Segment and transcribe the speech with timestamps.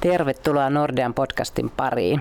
[0.00, 2.20] Tervetuloa Nordean podcastin pariin.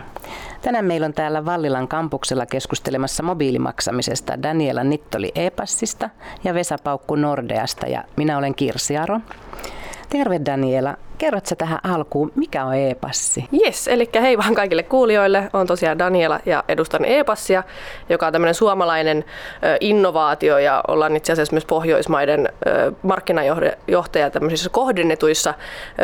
[0.62, 6.10] Tänään meillä on täällä Vallilan kampuksella keskustelemassa mobiilimaksamisesta Daniela Nittoli Epassista
[6.44, 9.20] ja Vesa Paukku Nordeasta ja minä olen Kirsi Aro.
[10.10, 10.98] Terve Daniela.
[11.18, 13.46] Kerrotko tähän alkuun, mikä on e-passi?
[13.66, 15.50] Yes, eli hei vaan kaikille kuulijoille.
[15.54, 17.64] Olen tosiaan Daniela ja edustan e-passia,
[18.10, 19.26] joka on tämmöinen suomalainen
[19.80, 22.50] innovaatio ja ollaan itse asiassa myös Pohjoismaiden
[23.04, 25.54] markkinajohtaja tämmöisissä kohdennetuissa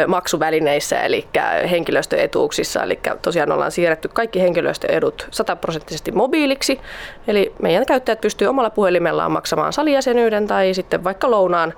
[0.07, 1.27] maksuvälineissä, eli
[1.71, 2.83] henkilöstöetuuksissa.
[2.83, 6.79] Eli tosiaan ollaan siirretty kaikki henkilöstöedut sataprosenttisesti mobiiliksi,
[7.27, 11.73] eli meidän käyttäjät pystyy omalla puhelimellaan maksamaan salijäsenyyden tai sitten vaikka lounaan,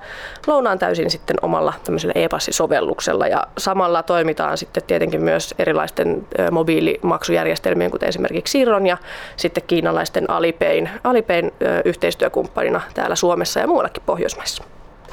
[0.47, 8.09] lounaan täysin sitten omalla tämmöisellä e-passisovelluksella ja samalla toimitaan sitten tietenkin myös erilaisten mobiilimaksujärjestelmien, kuten
[8.09, 8.97] esimerkiksi Siron ja
[9.37, 11.51] sitten kiinalaisten Alipein, Alipein
[11.85, 14.63] yhteistyökumppanina täällä Suomessa ja muuallakin Pohjoismaissa.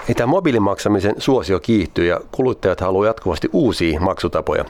[0.09, 4.65] Ei tämä mobiilimaksamisen suosio kiihtyy ja kuluttajat haluavat jatkuvasti uusia maksutapoja.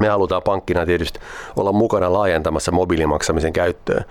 [0.00, 1.20] Me halutaan pankkina tietysti
[1.56, 4.04] olla mukana laajentamassa mobiilimaksamisen käyttöä.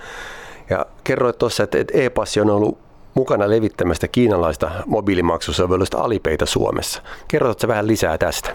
[0.69, 2.77] Ja kerroit tuossa, että e-passi on ollut
[3.13, 7.01] mukana levittämästä kiinalaista mobiilimaksusovellusta Alipeita Suomessa.
[7.27, 8.49] Kerrotko vähän lisää tästä?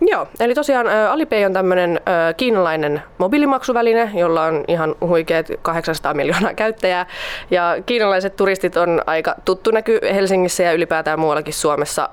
[0.00, 2.00] Joo, eli tosiaan Alipay on tämmöinen
[2.36, 7.06] kiinalainen mobiilimaksuväline, jolla on ihan huikeat 800 miljoonaa käyttäjää.
[7.50, 12.08] Ja kiinalaiset turistit on aika tuttu näky Helsingissä ja ylipäätään muuallakin Suomessa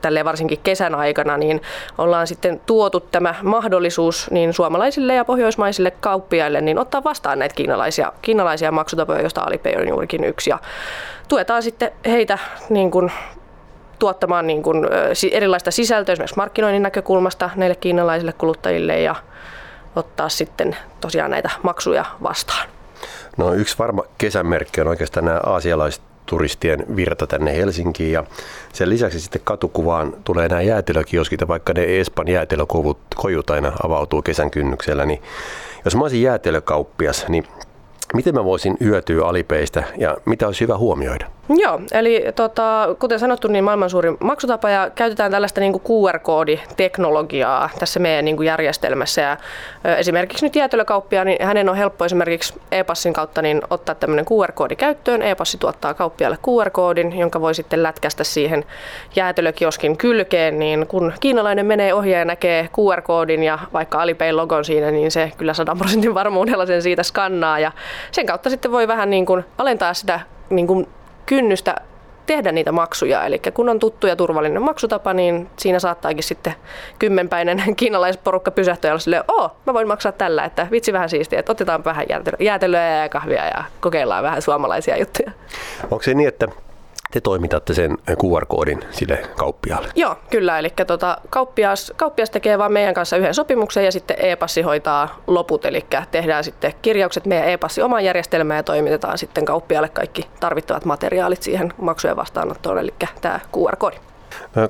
[0.00, 1.62] tälle varsinkin kesän aikana, niin
[1.98, 8.12] ollaan sitten tuotu tämä mahdollisuus niin suomalaisille ja pohjoismaisille kauppiaille niin ottaa vastaan näitä kiinalaisia,
[8.22, 10.50] kiinalaisia maksutapoja, joista Alipay on juurikin yksi.
[10.50, 10.58] Ja
[11.28, 13.12] tuetaan sitten heitä niin kuin
[13.98, 14.86] tuottamaan niin kuin
[15.32, 19.14] erilaista sisältöä esimerkiksi markkinoinnin näkökulmasta näille kiinalaisille kuluttajille ja
[19.96, 22.68] ottaa sitten tosiaan näitä maksuja vastaan.
[23.36, 28.24] No yksi varma kesämerkki on oikeastaan nämä aasialaiset turistien virta tänne Helsinkiin ja
[28.72, 35.06] sen lisäksi sitten katukuvaan tulee nämä jäätelökioskit vaikka ne Espan jäätelökojut aina avautuu kesän kynnyksellä,
[35.06, 35.22] niin
[35.84, 37.44] jos mä olisin jäätelökauppias, niin
[38.14, 41.37] miten mä voisin hyötyä alipeistä ja mitä olisi hyvä huomioida?
[41.56, 48.00] Joo, eli tota, kuten sanottu, niin maailman suurin maksutapa ja käytetään tällaista niin QR-kooditeknologiaa tässä
[48.00, 49.22] meidän niin järjestelmässä.
[49.22, 49.36] Ja,
[49.86, 54.76] ö, esimerkiksi nyt jäätelökauppia, niin hänen on helppo esimerkiksi e-passin kautta niin ottaa tämmöinen QR-koodi
[54.76, 55.22] käyttöön.
[55.22, 58.64] E-passi tuottaa kauppialle QR-koodin, jonka voi sitten lätkästä siihen
[59.16, 64.90] jäätelökioskin kylkeen, niin kun kiinalainen menee ohi ja näkee QR-koodin ja vaikka Alipay logon siinä,
[64.90, 67.72] niin se kyllä 100 prosentin varmuudella sen siitä skannaa ja
[68.10, 70.20] sen kautta sitten voi vähän niin kuin alentaa sitä
[70.50, 70.88] niin kuin
[71.28, 71.76] kynnystä
[72.26, 73.24] tehdä niitä maksuja.
[73.24, 76.54] Eli kun on tuttu ja turvallinen maksutapa, niin siinä saattaakin sitten
[76.98, 81.52] kymmenpäinen kiinalaisporukka pysähtyä ja silleen, oo, mä voin maksaa tällä, että vitsi vähän siistiä, että
[81.52, 82.06] otetaan vähän
[82.40, 85.30] jäätelöä ja kahvia ja kokeillaan vähän suomalaisia juttuja.
[85.90, 86.48] Onko se niin, että
[87.10, 89.88] te toimitatte sen QR-koodin sille kauppiaalle?
[89.94, 90.58] Joo, kyllä.
[90.58, 95.64] Eli tota, kauppias, kauppias tekee vain meidän kanssa yhden sopimuksen ja sitten e-passi hoitaa loput.
[95.64, 101.42] Eli tehdään sitten kirjaukset meidän e-passi omaan järjestelmään ja toimitetaan sitten kauppiaalle kaikki tarvittavat materiaalit
[101.42, 103.96] siihen maksujen vastaanottoon, eli tämä QR-koodi.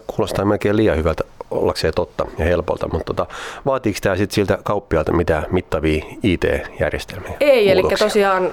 [0.06, 3.34] Kuulostaa melkein liian hyvältä ollakseen totta ja helpolta, mutta tota,
[3.66, 7.36] vaatiiko tämä sitten siltä kauppialta mitään mittavia IT-järjestelmiä?
[7.40, 8.50] Ei, eli tosiaan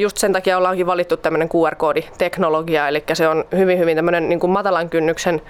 [0.00, 4.50] just sen takia ollaankin valittu tämmöinen QR-kooditeknologia, eli se on hyvin, hyvin tämmöinen niin kuin
[4.50, 5.42] matalan kynnyksen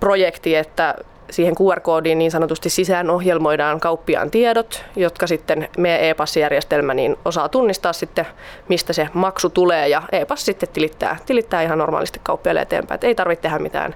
[0.00, 0.94] projekti, että
[1.30, 7.92] siihen QR-koodiin niin sanotusti sisään ohjelmoidaan kauppiaan tiedot, jotka sitten meidän e-passijärjestelmä niin osaa tunnistaa
[7.92, 8.26] sitten,
[8.68, 12.96] mistä se maksu tulee ja e-passi sitten tilittää, tilittää ihan normaalisti kauppiaille eteenpäin.
[12.96, 13.94] Et ei tarvitse tehdä mitään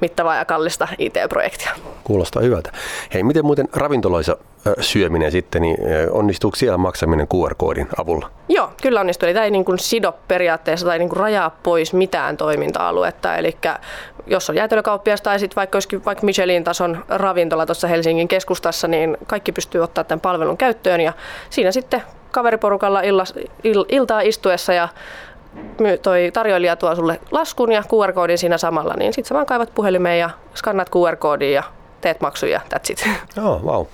[0.00, 1.70] mittavaa ja kallista IT-projektia.
[2.04, 2.72] Kuulostaa hyvältä.
[3.14, 4.36] Hei, miten muuten ravintoloissa
[4.80, 5.76] syöminen sitten, niin
[6.10, 8.30] onnistuuko siellä maksaminen QR-koodin avulla?
[8.48, 9.26] Joo, kyllä onnistuu.
[9.26, 13.36] Eli tämä ei niin kuin sido periaatteessa tai niin kuin rajaa pois mitään toiminta-aluetta.
[13.36, 13.56] Eli
[14.26, 19.16] jos on jäätelökauppias tai sitten vaikka olisikin vaikka Michelin tason ravintola tuossa Helsingin keskustassa, niin
[19.26, 21.12] kaikki pystyy ottaa tämän palvelun käyttöön ja
[21.50, 23.34] siinä sitten kaveriporukalla illas,
[23.64, 24.88] il, iltaa istuessa ja
[26.02, 30.18] toi tarjoilija tuo sulle laskun ja QR-koodin siinä samalla, niin sitten sä vaan kaivat puhelimeen
[30.18, 31.62] ja skannat QR-koodin ja
[32.00, 33.08] teet maksuja, that's it.
[33.36, 33.86] Joo, wow.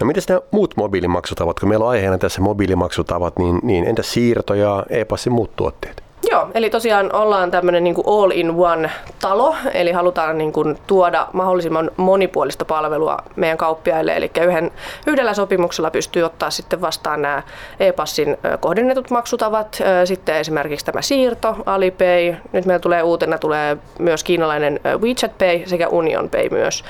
[0.00, 4.86] No miten nämä muut mobiilimaksutavat, kun meillä on aiheena tässä mobiilimaksutavat, niin, niin entä siirtoja,
[4.88, 6.03] e-passin muut tuotteet?
[6.34, 8.90] Joo, eli tosiaan ollaan tämmöinen niin all-in-one
[9.20, 14.70] talo, eli halutaan niin kuin tuoda mahdollisimman monipuolista palvelua meidän kauppiaille, eli yhden,
[15.06, 17.42] yhdellä sopimuksella pystyy ottaa sitten vastaan nämä
[17.80, 24.80] e-passin kohdennetut maksutavat, sitten esimerkiksi tämä siirto, Alipay, nyt meillä tulee uutena tulee myös kiinalainen
[24.98, 26.84] WeChat Pay sekä Union Pay myös,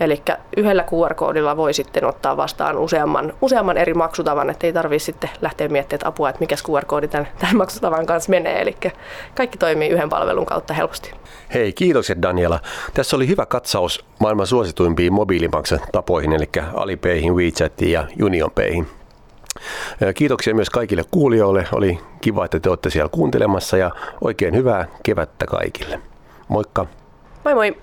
[0.00, 0.22] eli
[0.56, 5.68] yhdellä QR-koodilla voi sitten ottaa vastaan useamman, useamman eri maksutavan, että ei tarvitse sitten lähteä
[5.68, 8.96] miettimään apua, että mikä QR-koodi tämän, tämän maksutavan kanssa menee, eli Eli
[9.34, 11.10] kaikki toimii yhden palvelun kautta helposti.
[11.54, 12.60] Hei, kiitokset Daniela.
[12.94, 18.86] Tässä oli hyvä katsaus maailman suosituimpiin mobiilimaksatapoihin, eli Alipayhin, WeChatiin ja UnionPayhin.
[20.14, 21.66] Kiitoksia myös kaikille kuulijoille.
[21.72, 23.90] Oli kiva, että te olette siellä kuuntelemassa ja
[24.20, 26.00] oikein hyvää kevättä kaikille.
[26.48, 26.86] Moikka!
[27.44, 27.76] Moi moi!